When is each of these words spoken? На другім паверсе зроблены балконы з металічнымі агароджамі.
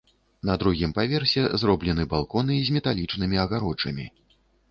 На 0.49 0.53
другім 0.61 0.93
паверсе 0.99 1.43
зроблены 1.65 2.07
балконы 2.15 2.57
з 2.69 2.75
металічнымі 2.77 3.41
агароджамі. 3.45 4.09